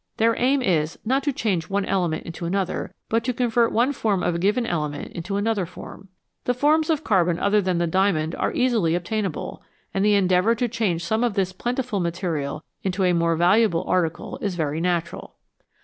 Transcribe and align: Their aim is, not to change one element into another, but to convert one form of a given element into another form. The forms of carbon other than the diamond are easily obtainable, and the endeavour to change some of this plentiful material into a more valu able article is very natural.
Their 0.17 0.35
aim 0.37 0.63
is, 0.63 0.97
not 1.05 1.21
to 1.25 1.31
change 1.31 1.69
one 1.69 1.85
element 1.85 2.25
into 2.25 2.45
another, 2.47 2.91
but 3.07 3.23
to 3.25 3.33
convert 3.35 3.71
one 3.71 3.93
form 3.93 4.23
of 4.23 4.33
a 4.33 4.39
given 4.39 4.65
element 4.65 5.11
into 5.11 5.35
another 5.37 5.67
form. 5.67 6.09
The 6.45 6.55
forms 6.55 6.89
of 6.89 7.03
carbon 7.03 7.37
other 7.37 7.61
than 7.61 7.77
the 7.77 7.85
diamond 7.85 8.33
are 8.33 8.51
easily 8.51 8.95
obtainable, 8.95 9.61
and 9.93 10.03
the 10.03 10.15
endeavour 10.15 10.55
to 10.55 10.67
change 10.67 11.03
some 11.05 11.23
of 11.23 11.35
this 11.35 11.53
plentiful 11.53 11.99
material 11.99 12.63
into 12.81 13.03
a 13.03 13.13
more 13.13 13.37
valu 13.37 13.59
able 13.61 13.83
article 13.83 14.39
is 14.41 14.55
very 14.55 14.81
natural. 14.81 15.35